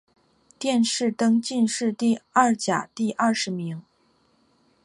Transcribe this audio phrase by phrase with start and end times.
[0.57, 3.83] 殿试登进士第二甲第二十名。